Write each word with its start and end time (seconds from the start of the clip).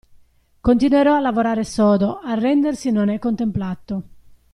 Continuerò 0.61 1.17
a 1.17 1.19
lavorare 1.19 1.63
sodo, 1.63 2.17
arrendersi 2.21 2.89
non 2.89 3.09
è 3.09 3.19
contemplato. 3.19 4.03